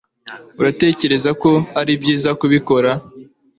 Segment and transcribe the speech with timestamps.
[0.59, 2.91] uratekereza ko ari byiza kubikora